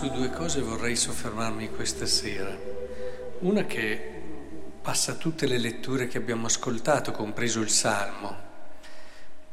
[0.00, 2.58] su due cose vorrei soffermarmi questa sera.
[3.40, 4.00] Una che
[4.80, 8.34] passa tutte le letture che abbiamo ascoltato, compreso il Salmo,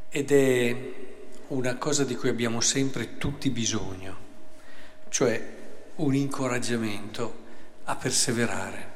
[0.08, 0.94] ed è
[1.48, 4.16] una cosa di cui abbiamo sempre tutti bisogno,
[5.10, 5.56] cioè
[5.96, 7.40] un incoraggiamento
[7.84, 8.96] a perseverare.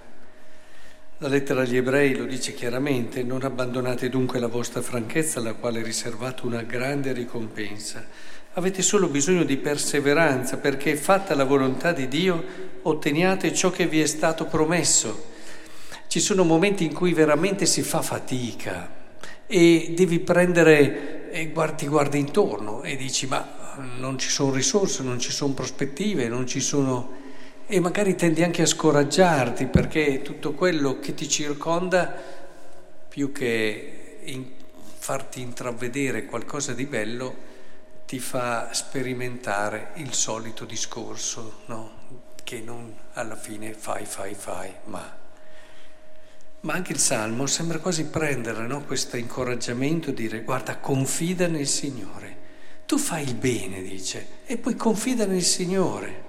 [1.18, 5.82] La lettera agli ebrei lo dice chiaramente, non abbandonate dunque la vostra franchezza alla quale
[5.82, 12.10] è riservata una grande ricompensa Avete solo bisogno di perseveranza perché fatta la volontà di
[12.10, 12.44] Dio
[12.82, 15.30] otteniate ciò che vi è stato promesso.
[16.08, 18.92] Ci sono momenti in cui veramente si fa fatica
[19.48, 25.18] e devi prendere e guardi, guardi intorno e dici ma non ci sono risorse, non
[25.18, 27.20] ci sono prospettive, non ci sono...
[27.68, 32.14] e magari tendi anche a scoraggiarti perché tutto quello che ti circonda,
[33.08, 34.46] più che in
[34.98, 37.51] farti intravedere qualcosa di bello,
[38.12, 41.92] ti fa sperimentare il solito discorso, no?
[42.44, 45.18] che non alla fine fai, fai, fai, ma...
[46.60, 48.84] Ma anche il Salmo sembra quasi prendere no?
[48.84, 52.36] questo incoraggiamento, dire guarda, confida nel Signore.
[52.86, 56.24] Tu fai il bene, dice, e poi confida nel Signore.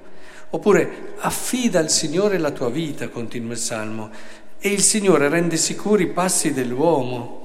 [0.50, 4.08] Oppure affida al Signore la tua vita, continua il Salmo,
[4.56, 7.41] e il Signore rende sicuri i passi dell'uomo.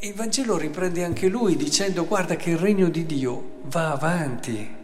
[0.00, 4.74] Il Vangelo riprende anche lui dicendo guarda che il regno di Dio va avanti.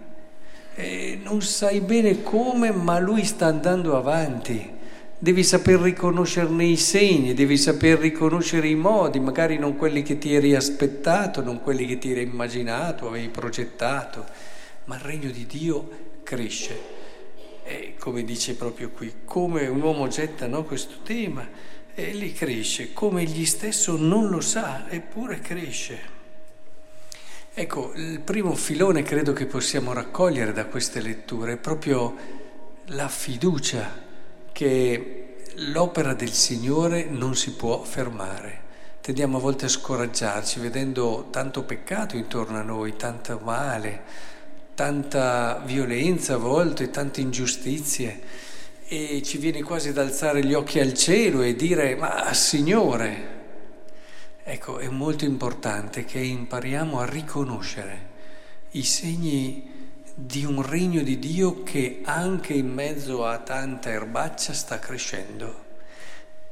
[0.75, 4.71] E non sai bene come, ma lui sta andando avanti.
[5.19, 10.35] Devi saper riconoscerne i segni, devi saper riconoscere i modi, magari non quelli che ti
[10.35, 14.25] eri aspettato, non quelli che ti eri immaginato, avevi progettato,
[14.87, 15.89] ma il regno di Dio
[16.23, 16.81] cresce.
[17.65, 21.47] E come dice proprio qui, come un uomo getta no, questo tema,
[21.95, 26.21] egli cresce come egli stesso non lo sa, eppure cresce.
[27.55, 32.16] Ecco, il primo filone credo che possiamo raccogliere da queste letture è proprio
[32.87, 33.91] la fiducia
[34.53, 38.61] che l'opera del Signore non si può fermare.
[39.03, 44.03] Tendiamo a volte a scoraggiarci vedendo tanto peccato intorno a noi, tanto male,
[44.75, 48.21] tanta violenza a volte, tante ingiustizie
[48.92, 53.41] e ci viene quasi ad alzare gli occhi al cielo e dire ma Signore,
[54.44, 58.10] ecco è molto importante che impariamo a riconoscere
[58.72, 64.78] i segni di un regno di Dio che anche in mezzo a tanta erbaccia sta
[64.78, 65.64] crescendo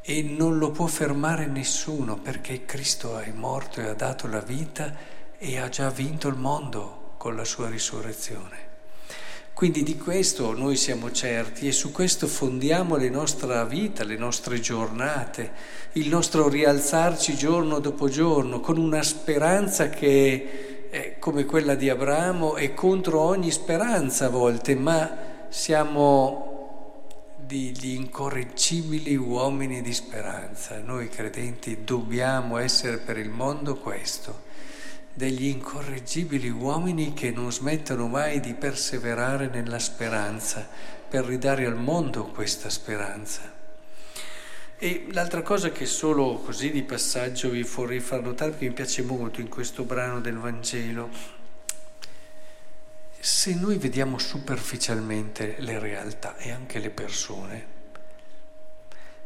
[0.00, 4.96] e non lo può fermare nessuno perché Cristo è morto e ha dato la vita
[5.36, 8.69] e ha già vinto il mondo con la sua risurrezione.
[9.60, 14.58] Quindi di questo noi siamo certi e su questo fondiamo la nostra vita, le nostre
[14.58, 15.52] giornate,
[15.92, 22.54] il nostro rialzarci giorno dopo giorno con una speranza che è come quella di Abramo
[22.54, 25.14] è contro ogni speranza a volte, ma
[25.50, 30.80] siamo degli incorreggibili uomini di speranza.
[30.82, 34.48] Noi credenti dobbiamo essere per il mondo questo
[35.12, 40.68] degli incorreggibili uomini che non smettono mai di perseverare nella speranza
[41.08, 43.58] per ridare al mondo questa speranza.
[44.78, 49.02] E l'altra cosa che solo così di passaggio vi vorrei far notare, che mi piace
[49.02, 51.10] molto in questo brano del Vangelo,
[53.18, 57.66] se noi vediamo superficialmente le realtà e anche le persone,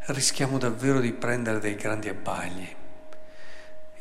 [0.07, 2.75] rischiamo davvero di prendere dei grandi abbagli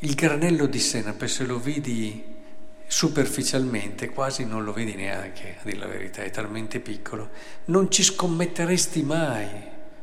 [0.00, 2.32] il granello di senape, se lo vedi
[2.86, 7.30] superficialmente, quasi non lo vedi neanche, a dire la verità, è talmente piccolo.
[7.66, 9.48] Non ci scommetteresti mai,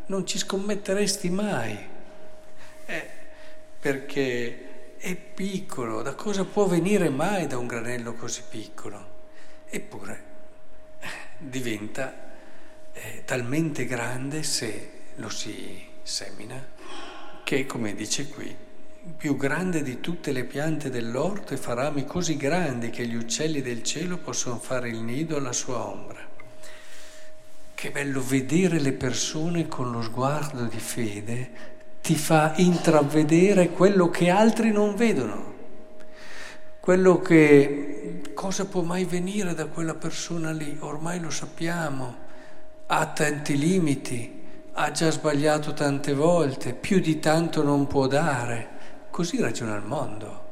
[0.08, 1.78] non ci scommetteresti mai.
[2.86, 3.10] Eh,
[3.80, 9.20] perché è piccolo, da cosa può venire mai da un granello così piccolo?
[9.70, 10.24] Eppure
[11.00, 12.30] eh, diventa
[12.94, 16.70] eh, talmente grande se lo si semina
[17.44, 18.56] che, come dice qui,
[19.18, 23.64] più grande di tutte le piante dell'orto e fa rami così grandi che gli uccelli
[23.64, 26.20] del cielo possono fare il nido alla sua ombra.
[27.74, 31.50] Che bello vedere le persone con lo sguardo di fede,
[32.04, 35.50] ti fa intravedere quello che altri non vedono.
[36.80, 42.18] Quello che cosa può mai venire da quella persona lì, ormai lo sappiamo,
[42.86, 44.42] ha tanti limiti,
[44.74, 48.80] ha già sbagliato tante volte, più di tanto non può dare
[49.12, 50.44] Così ragiona il mondo,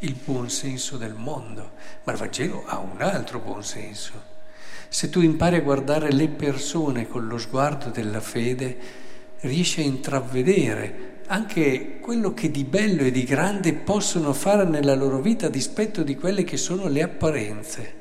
[0.00, 1.70] il buon senso del mondo,
[2.02, 4.12] ma il Vangelo ha un altro buon senso.
[4.88, 8.76] Se tu impari a guardare le persone con lo sguardo della fede,
[9.42, 15.20] riesci a intravedere anche quello che di bello e di grande possono fare nella loro
[15.20, 17.94] vita a dispetto di quelle che sono le apparenze.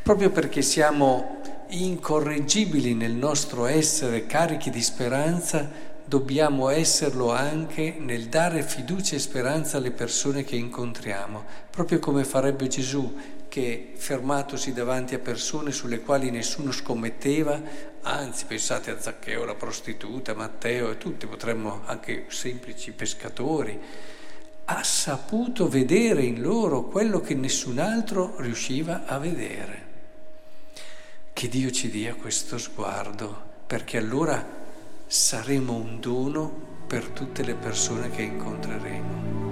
[0.00, 1.40] Proprio perché siamo
[1.70, 5.68] incorreggibili nel nostro essere carichi di speranza,
[6.08, 12.66] dobbiamo esserlo anche nel dare fiducia e speranza alle persone che incontriamo, proprio come farebbe
[12.66, 13.14] Gesù
[13.48, 17.60] che fermatosi davanti a persone sulle quali nessuno scommetteva,
[18.02, 23.78] anzi pensate a Zaccheo, la prostituta, Matteo e tutti, potremmo anche semplici pescatori,
[24.64, 29.86] ha saputo vedere in loro quello che nessun altro riusciva a vedere.
[31.34, 34.57] Che Dio ci dia questo sguardo, perché allora
[35.10, 36.52] saremo un dono
[36.86, 39.47] per tutte le persone che incontreremo.